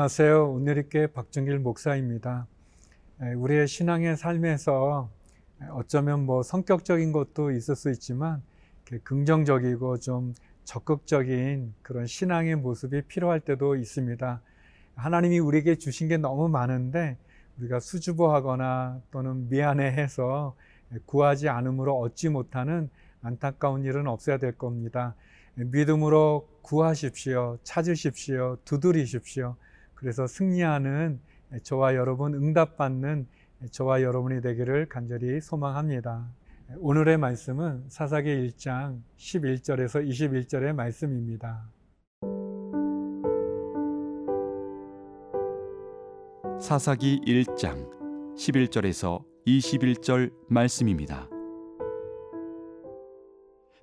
안녕하세요. 0.00 0.52
오늘리께 0.52 1.08
박정길 1.08 1.58
목사입니다. 1.58 2.46
우리의 3.36 3.68
신앙의 3.68 4.16
삶에서 4.16 5.10
어쩌면 5.72 6.24
뭐 6.24 6.42
성격적인 6.42 7.12
것도 7.12 7.50
있을 7.50 7.76
수 7.76 7.90
있지만 7.90 8.42
긍정적이고 9.04 9.98
좀 9.98 10.34
적극적인 10.64 11.74
그런 11.82 12.06
신앙의 12.06 12.56
모습이 12.56 13.02
필요할 13.02 13.40
때도 13.40 13.76
있습니다. 13.76 14.40
하나님이 14.94 15.38
우리에게 15.38 15.74
주신 15.74 16.08
게 16.08 16.16
너무 16.16 16.48
많은데 16.48 17.18
우리가 17.58 17.78
수줍어하거나 17.78 19.02
또는 19.10 19.50
미안해해서 19.50 20.56
구하지 21.04 21.50
않음으로 21.50 21.98
얻지 21.98 22.30
못하는 22.30 22.88
안타까운 23.20 23.84
일은 23.84 24.06
없어야 24.06 24.38
될 24.38 24.56
겁니다. 24.56 25.14
믿음으로 25.56 26.48
구하십시오. 26.62 27.58
찾으십시오. 27.64 28.56
두드리십시오. 28.64 29.56
그래서 30.00 30.26
승리하는 30.26 31.20
저와 31.62 31.94
여러분 31.94 32.32
응답받는 32.32 33.26
저와 33.70 34.00
여러분이 34.00 34.40
되기를 34.40 34.88
간절히 34.88 35.42
소망합니다. 35.42 36.26
오늘의 36.78 37.18
말씀은 37.18 37.84
사사기 37.88 38.30
1장 38.30 39.02
11절에서 39.18 40.08
21절의 40.08 40.72
말씀입니다. 40.72 41.68
사사기 46.58 47.20
1장 47.26 47.86
11절에서 48.36 49.22
21절 49.46 50.32
말씀입니다. 50.48 51.28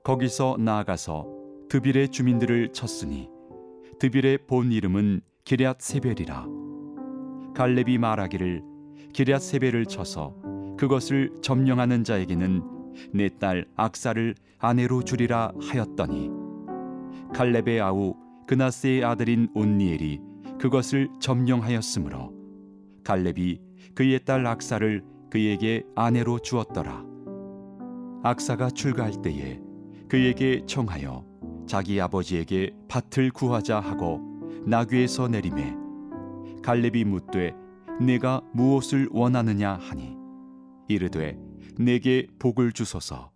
거기서 0.03 0.57
나아가서 0.59 1.27
드빌의 1.69 2.09
주민들을 2.09 2.73
쳤으니 2.73 3.29
드빌의 3.99 4.47
본 4.47 4.71
이름은 4.71 5.21
기럇 5.47 5.77
세벨이라. 5.79 6.45
갈렙이 7.55 7.97
말하기를 7.99 8.63
기럇 9.13 9.39
세벨을 9.39 9.85
쳐서 9.85 10.35
그것을 10.77 11.31
점령하는 11.41 12.03
자에게는 12.03 12.61
내 13.13 13.29
딸 13.29 13.65
악사를 13.77 14.35
아내로 14.59 15.03
주리라 15.03 15.53
하였더니 15.61 16.29
갈렙의 17.33 17.79
아우 17.79 18.13
그나스의 18.45 19.05
아들인 19.05 19.47
온니엘이 19.55 20.19
그것을 20.59 21.07
점령하였으므로 21.21 22.33
갈렙이 23.05 23.61
그의 23.95 24.25
딸 24.25 24.45
악사를 24.45 25.01
그에게 25.29 25.85
아내로 25.95 26.39
주었더라. 26.39 27.05
악사가 28.21 28.69
출가할 28.71 29.21
때에 29.21 29.61
그에게 30.09 30.65
청하여 30.65 31.23
자기 31.65 32.01
아버지에게 32.01 32.71
밭을 32.89 33.31
구하자 33.31 33.79
하고 33.79 34.36
나귀에서 34.67 35.29
내림에 35.29 35.77
갈렙이 36.61 37.05
묻되 37.05 37.55
내가 38.01 38.41
무엇을 38.51 39.07
원하느냐 39.13 39.75
하니 39.75 40.17
이르되 40.89 41.39
내게 41.79 42.27
복을 42.37 42.73
주소서. 42.73 43.31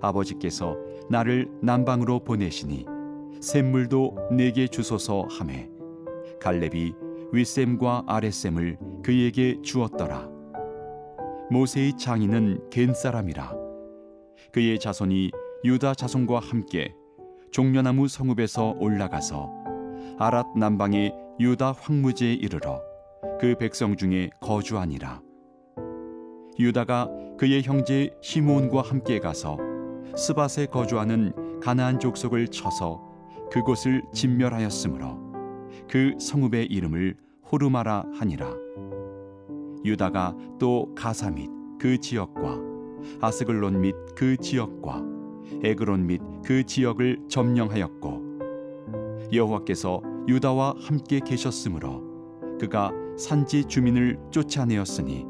아버지께서 0.00 0.76
나를 1.08 1.48
남방으로 1.62 2.24
보내시니 2.24 2.84
샘물도 3.40 4.16
내게 4.32 4.66
주소서 4.66 5.28
하매 5.30 5.68
갈렙이 6.40 6.94
윗샘과 7.32 8.06
아랫샘을 8.08 8.76
그에게 9.04 9.62
주었더라. 9.62 10.28
모세의 11.52 11.96
장인은 11.96 12.70
겐 12.70 12.92
사람이라. 12.92 13.54
그의 14.52 14.80
자손이 14.80 15.30
유다 15.64 15.94
자손과 15.94 16.40
함께 16.40 16.92
종려나무 17.52 18.08
성읍에서 18.08 18.78
올라가서 18.80 19.59
아랏 20.20 20.58
남방의 20.58 21.14
유다 21.40 21.72
황무지에 21.72 22.34
이르러 22.34 22.82
그 23.40 23.54
백성 23.58 23.96
중에 23.96 24.28
거주하니라. 24.42 25.22
유다가 26.58 27.08
그의 27.38 27.62
형제 27.62 28.14
시므온과 28.20 28.82
함께 28.82 29.18
가서 29.18 29.56
스밧에 30.14 30.66
거주하는 30.66 31.60
가나안 31.60 31.98
족속을 31.98 32.48
쳐서 32.48 33.02
그곳을 33.50 34.02
진멸하였으므로 34.12 35.16
그 35.88 36.14
성읍의 36.20 36.66
이름을 36.66 37.16
호르마라 37.50 38.04
하니라. 38.18 38.52
유다가 39.86 40.36
또 40.58 40.94
가사 40.94 41.30
및 41.30 41.48
그 41.78 41.96
지역과 41.98 42.58
아스글론 43.22 43.80
및 43.80 43.94
그 44.14 44.36
지역과 44.36 45.02
에그론 45.64 46.06
및 46.06 46.20
그 46.44 46.62
지역을 46.62 47.20
점령하였고 47.30 48.28
여호와께서 49.32 50.09
유다와 50.28 50.74
함께 50.78 51.20
계셨으므로 51.20 52.02
그가 52.58 52.92
산지 53.16 53.64
주민을 53.64 54.18
쫓아내었으니 54.30 55.26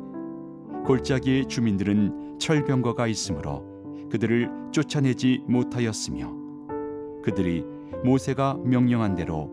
골짜기의 0.84 1.46
주민들은 1.46 2.38
철병거가 2.38 3.06
있으므로 3.06 3.64
그들을 4.10 4.50
쫓아내지 4.72 5.44
못하였으며 5.46 6.34
그들이 7.22 7.64
모세가 8.04 8.58
명령한 8.64 9.14
대로 9.14 9.50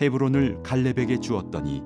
헤브론을 0.00 0.62
갈렙에게 0.62 1.18
주었더니 1.18 1.82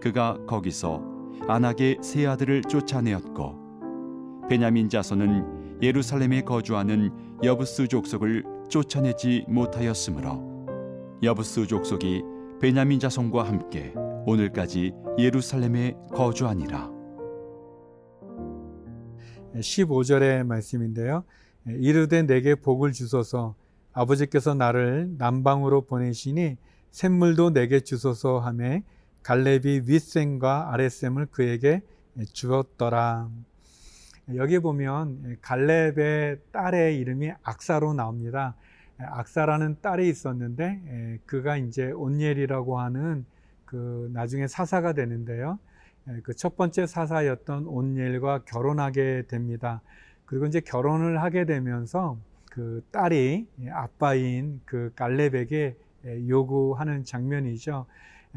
그가 0.00 0.38
거기서 0.46 1.02
안악의 1.48 1.98
세 2.02 2.26
아들을 2.26 2.62
쫓아내었고 2.62 4.48
베냐민 4.48 4.88
자손은 4.88 5.80
예루살렘에 5.82 6.42
거주하는 6.42 7.10
여부스 7.42 7.86
족속을 7.88 8.44
쫓아내지 8.68 9.44
못하였으므로 9.48 10.47
여부스 11.20 11.66
족속이 11.66 12.22
베냐민 12.60 13.00
자손과 13.00 13.42
함께 13.42 13.92
오늘까지 14.24 14.92
예루살렘에 15.18 15.96
거주하니라. 16.12 16.92
15절의 19.56 20.46
말씀인데요. 20.46 21.24
이르되 21.66 22.22
내게 22.22 22.54
복을 22.54 22.92
주소서 22.92 23.56
아버지께서 23.92 24.54
나를 24.54 25.16
남방으로 25.18 25.86
보내시니 25.86 26.56
샘물도 26.92 27.50
내게 27.50 27.80
주소서 27.80 28.38
하매 28.38 28.84
갈렙이 29.24 29.82
윗샘과 29.86 30.72
아랫샘을 30.72 31.26
그에게 31.32 31.82
주었더라. 32.32 33.28
여기 34.36 34.60
보면 34.60 35.38
갈렙의 35.40 36.38
딸의 36.52 36.96
이름이 36.98 37.32
악사로 37.42 37.94
나옵니다. 37.94 38.54
악사라는 38.98 39.78
딸이 39.80 40.08
있었는데 40.08 41.20
그가 41.26 41.56
이제 41.56 41.90
온니엘이라고 41.90 42.80
하는 42.80 43.24
그 43.64 44.10
나중에 44.12 44.46
사사가 44.46 44.92
되는데요. 44.92 45.58
그 46.22 46.32
첫 46.34 46.56
번째 46.56 46.86
사사였던 46.86 47.66
온니엘과 47.66 48.44
결혼하게 48.44 49.24
됩니다. 49.28 49.82
그리고 50.24 50.46
이제 50.46 50.60
결혼을 50.60 51.22
하게 51.22 51.44
되면서 51.44 52.16
그 52.50 52.82
딸이 52.90 53.46
아빠인 53.72 54.60
그 54.64 54.92
갈렙에게 54.96 55.76
요구하는 56.28 57.04
장면이죠. 57.04 57.86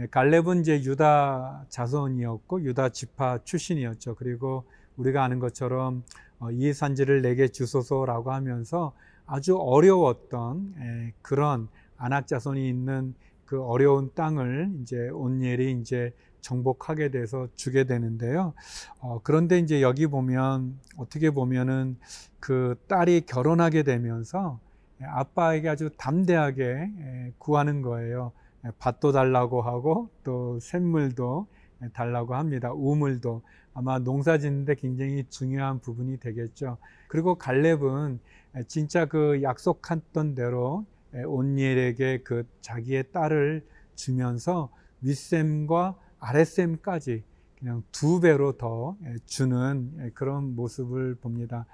갈렙은 0.10 0.62
이제 0.62 0.84
유다 0.84 1.66
자손이었고 1.70 2.64
유다 2.64 2.90
지파 2.90 3.40
출신이었죠. 3.44 4.16
그리고 4.16 4.66
우리가 4.98 5.24
아는 5.24 5.40
것처럼 5.40 6.04
어, 6.40 6.50
이 6.52 6.74
산지를 6.74 7.22
내게 7.22 7.48
주소서라고 7.48 8.32
하면서 8.32 8.94
아주 9.32 9.58
어려웠던 9.58 11.14
그런 11.22 11.70
안악자손이 11.96 12.68
있는 12.68 13.16
그 13.46 13.64
어려운 13.64 14.12
땅을 14.14 14.72
이제 14.82 15.08
온니엘이 15.08 15.72
이제 15.80 16.14
정복하게 16.42 17.12
돼서 17.12 17.48
주게 17.56 17.86
되는데요. 17.86 18.54
어, 19.00 19.22
그런데 19.24 19.60
이제 19.60 19.82
여기 19.82 20.06
보면 20.08 20.78
어떻게 20.98 21.30
보면은 21.32 21.98
그 22.42 22.76
딸이 22.90 23.22
결혼하게 23.22 23.84
되면서 23.84 24.60
아빠에게 25.02 25.70
아주 25.70 25.92
담대하게 25.98 27.34
구하는 27.38 27.82
거예요. 27.82 28.34
밭도 28.80 29.14
달라고 29.14 29.62
하고 29.62 30.10
또 30.26 30.60
샘물도 30.60 31.48
달라고 31.94 32.36
합니다. 32.36 32.74
우물도 32.74 33.44
아마 33.74 34.00
농사 34.00 34.38
짓는데 34.38 34.76
굉장히 34.76 35.24
중요한 35.30 35.80
부분이 35.80 36.20
되겠죠. 36.20 36.78
그리고 37.08 37.36
갈렙은 37.36 38.20
진짜 38.68 39.06
그 39.06 39.42
약속했던 39.44 40.36
대로 40.36 40.86
온니엘에게 41.14 42.22
그 42.24 42.46
자기의 42.62 43.12
딸을 43.12 43.66
주면서 43.96 44.70
윗샘과 45.02 45.96
아랫샘까지 46.20 47.24
그냥 47.60 47.84
두 47.92 48.20
배로 48.20 48.54
더 48.54 48.98
주는 49.26 50.12
그런 50.16 50.56
모습을 50.56 51.16
봅니다. 51.16 51.66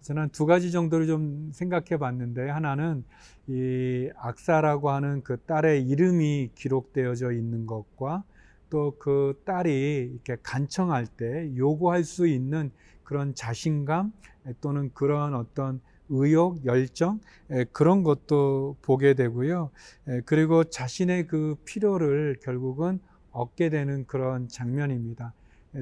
저는 0.00 0.30
두 0.30 0.46
가지 0.46 0.72
정도를 0.72 1.06
좀 1.06 1.50
생각해 1.52 1.98
봤는데 1.98 2.48
하나는 2.48 3.04
이 3.46 4.10
악사라고 4.16 4.90
하는 4.90 5.22
그 5.22 5.38
딸의 5.38 5.86
이름이 5.86 6.50
기록되어져 6.54 7.32
있는 7.32 7.66
것과 7.66 8.24
또 8.70 8.96
그 8.98 9.40
딸이 9.44 10.10
이렇게 10.12 10.36
간청할 10.42 11.06
때 11.06 11.50
요구할 11.56 12.04
수 12.04 12.26
있는 12.26 12.70
그런 13.04 13.34
자신감 13.34 14.12
또는 14.60 14.90
그런 14.94 15.34
어떤 15.34 15.80
의욕, 16.10 16.64
열정 16.64 17.20
그런 17.72 18.02
것도 18.02 18.76
보게 18.82 19.14
되고요. 19.14 19.70
그리고 20.24 20.64
자신의 20.64 21.26
그 21.26 21.56
필요를 21.64 22.36
결국은 22.42 23.00
얻게 23.30 23.68
되는 23.70 24.06
그런 24.06 24.48
장면입니다. 24.48 25.32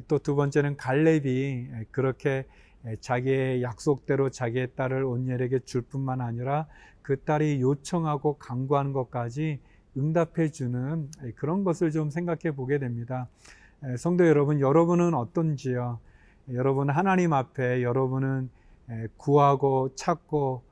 또 0.09 0.19
두 0.19 0.35
번째는 0.35 0.77
갈렙이 0.77 1.69
그렇게 1.93 2.47
자기의 3.00 3.62
약속대로 3.62 4.31
자기의 4.31 4.69
딸을 4.77 5.05
온열에게 5.05 5.61
줄 5.61 5.83
뿐만 5.83 6.21
아니라 6.21 6.67
그 7.03 7.21
딸이 7.21 7.61
요청하고 7.61 8.38
강구하는 8.38 8.93
것까지 8.93 9.61
응답해 9.96 10.50
주는 10.50 11.08
그런 11.37 11.64
것을 11.64 11.90
좀 11.90 12.10
생각해 12.10 12.54
보게 12.54 12.78
됩니다. 12.78 13.28
성도 13.98 14.26
여러분, 14.26 14.60
여러분은 14.60 15.14
어떤지요? 15.14 15.98
여러분 16.52 16.90
하나님 16.90 17.32
앞에 17.32 17.82
여러분은 17.82 18.50
구하고 19.16 19.94
찾고 19.96 20.62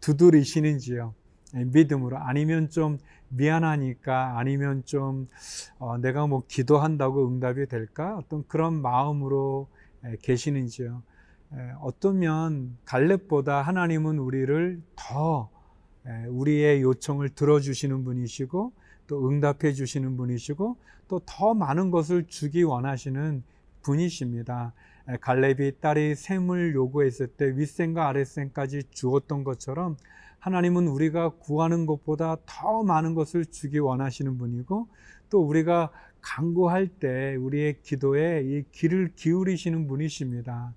두드리시는지요? 0.00 1.14
믿음으로 1.54 2.18
아니면 2.18 2.68
좀 2.68 2.98
미안하니까 3.28 4.38
아니면 4.38 4.84
좀 4.84 5.28
어, 5.78 5.98
내가 5.98 6.26
뭐 6.26 6.44
기도한다고 6.46 7.28
응답이 7.28 7.66
될까 7.66 8.16
어떤 8.16 8.46
그런 8.46 8.80
마음으로 8.80 9.68
계시는지요. 10.22 11.02
어떠면 11.80 12.78
갈렙보다 12.84 13.62
하나님은 13.62 14.18
우리를 14.18 14.82
더 14.96 15.48
우리의 16.28 16.82
요청을 16.82 17.30
들어주시는 17.30 18.04
분이시고 18.04 18.72
또 19.06 19.28
응답해 19.28 19.72
주시는 19.72 20.16
분이시고 20.16 20.76
또 21.08 21.20
더 21.26 21.54
많은 21.54 21.90
것을 21.90 22.24
주기 22.26 22.62
원하시는 22.62 23.42
분이십니다. 23.82 24.72
갈렙이 25.20 25.72
딸이 25.80 26.14
샘을 26.14 26.74
요구했을 26.74 27.26
때 27.28 27.56
윗샘과 27.56 28.08
아랫샘까지 28.08 28.84
주었던 28.90 29.44
것처럼 29.44 29.96
하나님은 30.38 30.88
우리가 30.88 31.30
구하는 31.38 31.86
것보다 31.86 32.36
더 32.46 32.82
많은 32.82 33.14
것을 33.14 33.44
주기 33.46 33.78
원하시는 33.78 34.38
분이고 34.38 34.88
또 35.30 35.40
우리가 35.42 35.90
간구할 36.20 36.88
때 36.88 37.36
우리의 37.36 37.80
기도에 37.82 38.42
이 38.44 38.64
귀를 38.72 39.12
기울이시는 39.14 39.86
분이십니다. 39.86 40.72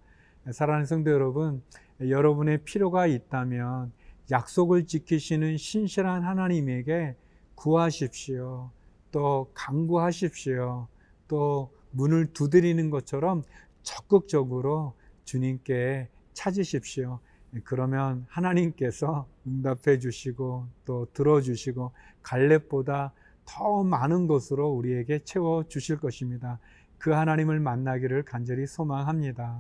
사랑하는 0.51 0.85
성도 0.85 1.11
여러분, 1.11 1.61
여러분의 2.01 2.59
필요가 2.63 3.07
있다면 3.07 3.91
약속을 4.31 4.85
지키시는 4.85 5.57
신실한 5.57 6.23
하나님에게 6.23 7.15
구하십시오. 7.55 8.71
또 9.11 9.49
간구하십시오. 9.53 10.87
또 11.27 11.71
문을 11.91 12.33
두드리는 12.33 12.89
것처럼 12.89 13.43
적극적으로 13.83 14.93
주님께 15.23 16.09
찾으십시오. 16.33 17.19
그러면 17.63 18.25
하나님께서 18.29 19.27
응답해 19.47 19.99
주시고 19.99 20.67
또 20.85 21.07
들어주시고 21.13 21.91
갈렙보다 22.21 23.13
더 23.45 23.83
많은 23.83 24.27
것으로 24.27 24.69
우리에게 24.69 25.19
채워 25.23 25.63
주실 25.67 25.97
것입니다. 25.97 26.59
그 26.97 27.11
하나님을 27.11 27.59
만나기를 27.59 28.23
간절히 28.23 28.67
소망합니다. 28.67 29.59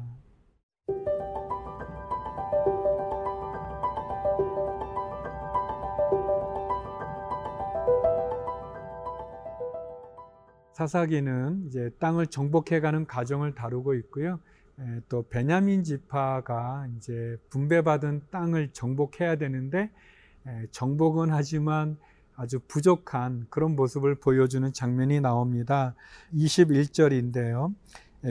사사기는 10.77 11.63
이제 11.65 11.89
땅을 11.97 12.27
정복해가는 12.27 13.07
과정을 13.07 13.55
다루고 13.55 13.95
있고요. 13.95 14.39
또 15.09 15.23
베냐민 15.27 15.83
지파가 15.83 16.87
이제 16.95 17.35
분배받은 17.49 18.21
땅을 18.29 18.69
정복해야 18.73 19.37
되는데 19.37 19.89
정복은 20.69 21.31
하지만 21.31 21.97
아주 22.35 22.59
부족한 22.67 23.47
그런 23.49 23.75
모습을 23.75 24.13
보여주는 24.19 24.71
장면이 24.71 25.19
나옵니다. 25.19 25.95
21절인데요. 26.35 27.73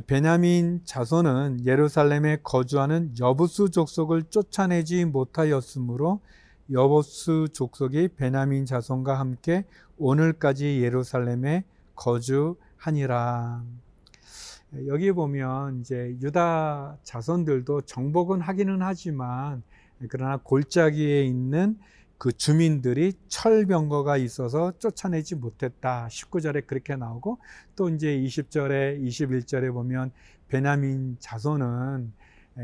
베냐민 0.06 0.82
자손은 0.84 1.66
예루살렘에 1.66 2.38
거주하는 2.44 3.12
여부수 3.18 3.70
족속을 3.70 4.22
쫓아내지 4.30 5.04
못하였으므로 5.04 6.20
여부수 6.70 7.48
족속이 7.52 8.10
베냐민 8.16 8.66
자손과 8.66 9.18
함께 9.18 9.64
오늘까지 9.98 10.80
예루살렘에 10.80 11.64
거주하니라. 11.96 13.64
여기 14.86 15.12
보면 15.12 15.80
이제 15.80 16.16
유다 16.20 16.98
자손들도 17.02 17.82
정복은 17.82 18.40
하기는 18.40 18.82
하지만 18.82 19.62
그러나 20.08 20.36
골짜기에 20.38 21.24
있는 21.24 21.78
그 22.18 22.32
주민들이 22.32 23.12
철병거가 23.28 24.16
있어서 24.16 24.72
쫓아내지 24.78 25.34
못했다. 25.34 26.08
19절에 26.10 26.66
그렇게 26.66 26.96
나오고 26.96 27.38
또 27.74 27.88
이제 27.88 28.16
20절에 28.18 29.02
21절에 29.02 29.72
보면 29.72 30.12
베냐민 30.48 31.16
자손은 31.18 32.12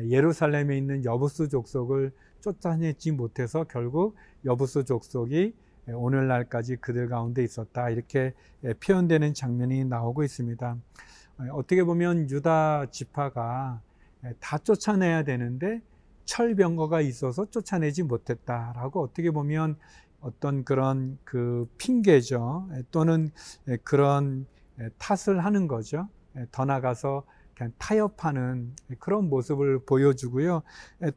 예루살렘에 0.08 0.76
있는 0.76 1.04
여부스 1.04 1.48
족속을 1.48 2.12
쫓아내지 2.40 3.12
못해서 3.12 3.64
결국 3.64 4.16
여부스 4.44 4.84
족속이 4.84 5.54
오늘날까지 5.88 6.76
그들 6.76 7.08
가운데 7.08 7.42
있었다. 7.42 7.90
이렇게 7.90 8.34
표현되는 8.80 9.34
장면이 9.34 9.84
나오고 9.84 10.22
있습니다. 10.22 10.76
어떻게 11.52 11.82
보면 11.82 12.30
유다 12.30 12.86
지파가 12.90 13.80
다 14.38 14.58
쫓아내야 14.58 15.24
되는데 15.24 15.80
철병거가 16.24 17.00
있어서 17.00 17.46
쫓아내지 17.46 18.04
못했다라고 18.04 19.02
어떻게 19.02 19.30
보면 19.30 19.76
어떤 20.20 20.64
그런 20.64 21.18
그 21.24 21.66
핑계죠. 21.78 22.68
또는 22.92 23.32
그런 23.82 24.46
탓을 24.98 25.44
하는 25.44 25.66
거죠. 25.66 26.08
더 26.52 26.64
나가서 26.64 27.24
그냥 27.56 27.72
타협하는 27.78 28.74
그런 29.00 29.28
모습을 29.28 29.80
보여주고요. 29.84 30.62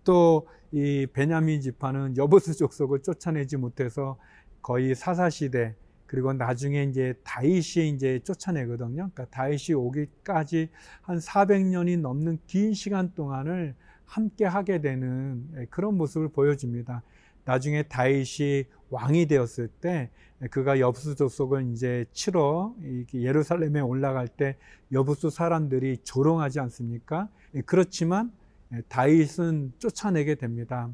또 0.04 0.48
이 0.78 1.08
베냐민 1.14 1.62
지파는 1.62 2.18
여보스 2.18 2.54
족속을 2.54 3.02
쫓아내지 3.02 3.56
못해서 3.56 4.18
거의 4.66 4.96
사사시대 4.96 5.76
그리고 6.08 6.34
나중에 6.34 6.86
이제 6.86 7.14
다윗이 7.24 7.90
이제 7.90 8.20
쫓아내거든요. 8.24 9.12
그러니까 9.14 9.26
다윗이 9.26 9.76
오기까지 9.76 10.70
한 11.04 11.20
400년이 11.20 12.00
넘는 12.00 12.40
긴 12.48 12.74
시간 12.74 13.14
동안을 13.14 13.76
함께 14.06 14.44
하게 14.44 14.82
되는 14.82 15.48
예, 15.56 15.66
그런 15.66 15.96
모습을 15.98 16.30
보여줍니다. 16.30 17.04
나중에 17.44 17.84
다윗이 17.84 18.66
왕이 18.90 19.28
되었을 19.28 19.68
때 19.68 20.10
그가 20.50 20.80
여부수 20.80 21.14
족속을 21.14 21.72
이제 21.72 22.06
치러 22.12 22.74
예루살렘에 23.14 23.82
올라갈 23.82 24.28
때 24.28 24.58
여부수 24.92 25.30
사람들이 25.30 25.98
조롱하지 26.04 26.60
않습니까? 26.62 27.30
예, 27.54 27.62
그렇지만 27.62 28.32
예, 28.74 28.82
다윗은 28.88 29.74
쫓아내게 29.78 30.34
됩니다. 30.34 30.90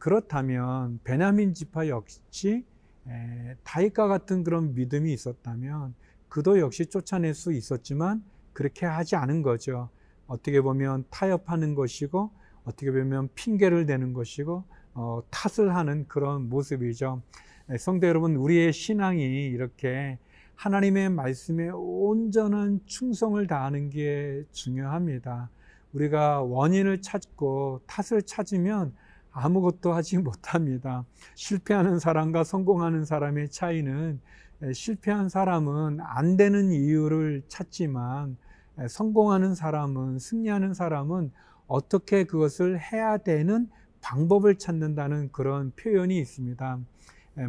그렇다면 0.00 0.98
베냐민 1.04 1.54
지파 1.54 1.86
역시 1.86 2.64
다윗과 3.64 4.08
같은 4.08 4.44
그런 4.44 4.74
믿음이 4.74 5.12
있었다면 5.12 5.94
그도 6.28 6.58
역시 6.58 6.86
쫓아낼 6.86 7.34
수 7.34 7.52
있었지만 7.52 8.22
그렇게 8.52 8.86
하지 8.86 9.16
않은 9.16 9.42
거죠. 9.42 9.90
어떻게 10.26 10.60
보면 10.60 11.04
타협하는 11.10 11.74
것이고 11.74 12.30
어떻게 12.64 12.90
보면 12.90 13.28
핑계를 13.34 13.86
대는 13.86 14.12
것이고 14.12 14.64
어, 14.94 15.22
탓을 15.30 15.74
하는 15.74 16.08
그런 16.08 16.48
모습이죠. 16.48 17.22
성도 17.78 18.06
여러분, 18.06 18.36
우리의 18.36 18.72
신앙이 18.72 19.46
이렇게 19.48 20.18
하나님의 20.54 21.10
말씀에 21.10 21.68
온전한 21.68 22.80
충성을 22.86 23.44
다하는 23.46 23.90
게 23.90 24.44
중요합니다. 24.52 25.50
우리가 25.92 26.42
원인을 26.42 27.02
찾고 27.02 27.82
탓을 27.86 28.22
찾으면 28.22 28.94
아무것도 29.36 29.92
하지 29.92 30.16
못합니다. 30.18 31.04
실패하는 31.34 31.98
사람과 31.98 32.42
성공하는 32.42 33.04
사람의 33.04 33.50
차이는 33.50 34.20
실패한 34.72 35.28
사람은 35.28 35.98
안 36.00 36.36
되는 36.38 36.72
이유를 36.72 37.42
찾지만 37.48 38.38
성공하는 38.88 39.54
사람은 39.54 40.18
승리하는 40.18 40.72
사람은 40.72 41.30
어떻게 41.66 42.24
그것을 42.24 42.80
해야 42.80 43.18
되는 43.18 43.68
방법을 44.00 44.56
찾는다는 44.56 45.30
그런 45.32 45.72
표현이 45.76 46.16
있습니다. 46.18 46.78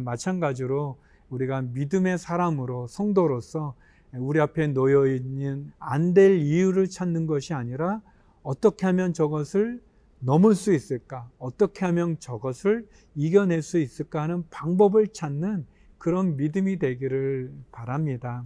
마찬가지로 0.02 0.98
우리가 1.30 1.62
믿음의 1.62 2.18
사람으로 2.18 2.88
성도로서 2.88 3.74
우리 4.12 4.40
앞에 4.40 4.66
놓여 4.68 5.06
있는 5.06 5.72
안 5.78 6.12
될 6.12 6.38
이유를 6.38 6.88
찾는 6.88 7.26
것이 7.26 7.54
아니라 7.54 8.02
어떻게 8.42 8.86
하면 8.86 9.12
저것을 9.14 9.80
넘을 10.20 10.54
수 10.54 10.72
있을까? 10.72 11.28
어떻게 11.38 11.84
하면 11.86 12.18
저것을 12.18 12.88
이겨낼 13.14 13.62
수 13.62 13.78
있을까 13.78 14.22
하는 14.22 14.44
방법을 14.50 15.08
찾는 15.08 15.66
그런 15.98 16.36
믿음이 16.36 16.78
되기를 16.78 17.52
바랍니다. 17.72 18.44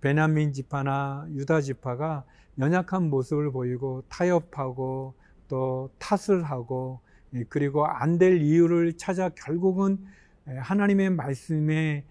베냐민 0.00 0.52
지파나 0.52 1.26
유다 1.30 1.60
지파가 1.60 2.24
연약한 2.58 3.10
모습을 3.10 3.52
보이고 3.52 4.02
타협하고 4.08 5.14
또 5.48 5.90
탓을 5.98 6.44
하고 6.44 7.00
그리고 7.48 7.84
안 7.86 8.18
될 8.18 8.40
이유를 8.40 8.96
찾아 8.96 9.28
결국은 9.28 9.98
하나님의 10.46 11.10
말씀에 11.10 12.04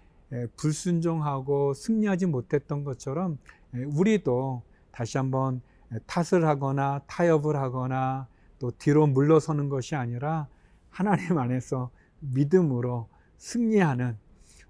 불순종하고 0.57 1.73
승리하지 1.73 2.25
못했던 2.25 2.83
것처럼 2.83 3.37
예, 3.75 3.83
우리도 3.83 4.63
다시 4.91 5.17
한번 5.17 5.61
탓을 6.07 6.45
하거나 6.45 7.01
타협을 7.07 7.55
하거나 7.55 8.27
또 8.59 8.71
뒤로 8.71 9.07
물러서는 9.07 9.69
것이 9.69 9.95
아니라 9.95 10.47
하나님 10.89 11.37
안에서 11.37 11.89
믿음으로 12.19 13.09
승리하는 13.37 14.17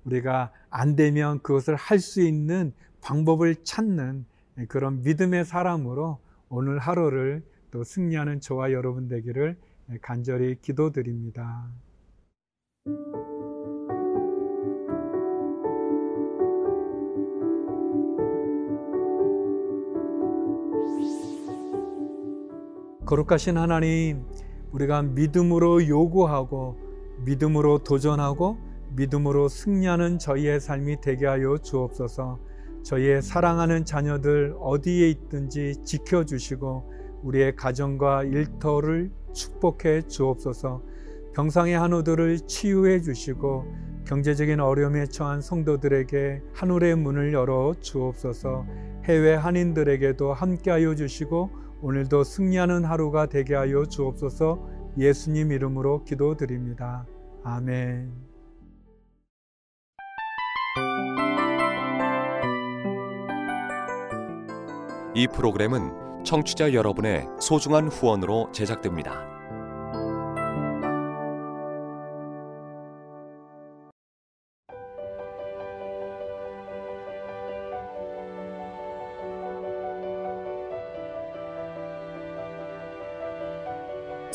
우리가 0.06 0.52
안 0.70 0.96
되면 0.96 1.42
그것을 1.42 1.75
할 1.75 2.00
수 2.00 2.22
있는 2.22 2.74
방법을 3.02 3.63
찾는 3.63 4.25
그런 4.68 5.02
믿음의 5.04 5.46
사람으로 5.46 6.20
오늘 6.50 6.80
하루를 6.80 7.44
또 7.72 7.84
승리하는 7.84 8.40
저와 8.40 8.72
여러분 8.72 9.08
되기를 9.08 9.58
간절히 10.02 10.60
기도드립니다. 10.62 11.70
거룩하신 23.13 23.58
하나님, 23.58 24.25
우리가 24.72 25.03
믿음으로 25.03 25.88
요구하고 25.88 26.77
믿음으로 27.25 27.84
도전하고 27.84 28.58
믿음으로 28.96 29.50
승리하는 29.50 30.17
저희의 30.17 30.60
삶이 30.60 31.00
되게 31.00 31.27
하여 31.27 31.60
주옵소서. 31.60 32.39
저희의 32.82 33.22
사랑하는 33.22 33.86
자녀들 33.86 34.55
어디에 34.60 35.10
있든지 35.12 35.84
지켜 35.86 36.25
주시고 36.25 36.91
우리의 37.22 37.55
가정과 37.55 38.24
일터를 38.24 39.12
축복해 39.32 40.08
주옵소서. 40.08 40.82
병상의 41.36 41.77
한우들을 41.77 42.39
치유해 42.48 43.00
주시고 43.00 43.65
경제적인 44.08 44.60
어려움에 44.60 45.05
처한 45.05 45.41
성도들에게 45.41 46.41
하늘의 46.53 46.96
문을 46.96 47.32
열어 47.34 47.75
주옵소서. 47.79 48.65
해외 49.05 49.36
한인들에게도 49.36 50.34
함께하여 50.34 50.96
주시고 50.96 51.62
오늘도 51.84 52.24
승리하는 52.24 52.86
하루가 52.86 53.25
되게 53.25 53.56
하여 53.56 53.86
주옵소서. 53.86 54.70
예수님 54.98 55.52
이름으로 55.52 56.06
기도드립니다. 56.06 57.06
아멘. 57.44 58.10
이 65.13 65.28
프로그램은 65.28 66.24
청취자 66.24 66.74
여러분의 66.74 67.28
소중한 67.42 67.90
후원으로 67.90 68.50
제작됩니다. 68.54 69.33